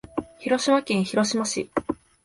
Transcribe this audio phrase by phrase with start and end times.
[0.39, 1.69] 広島県広島市